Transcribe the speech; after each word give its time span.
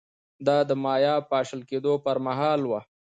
دا 0.47 0.57
د 0.69 0.71
مایا 0.83 1.15
پاشل 1.31 1.61
کېدو 1.69 1.93
پرمهال 2.05 2.61
و 2.67 2.71